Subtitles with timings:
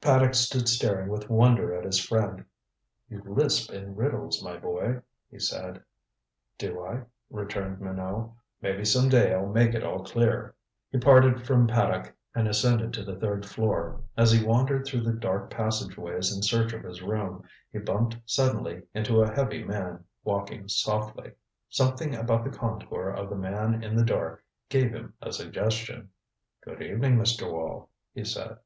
[0.00, 2.42] Paddock stood staring with wonder at his friend.
[3.10, 5.82] "You lisp in riddles, my boy," he said.
[6.56, 8.30] "Do I?" returned Minot.
[8.62, 10.54] "Maybe some day I'll make it all clear."
[10.88, 14.00] He parted from Paddock and ascended to the third floor.
[14.16, 18.84] As he wandered through the dark passageways in search of his room, he bumped suddenly
[18.94, 21.32] into a heavy man, walking softly.
[21.68, 26.08] Something about the contour of the man in the dark gave him a suggestion.
[26.62, 27.52] "Good evening, Mr.
[27.52, 28.56] Wall," he said.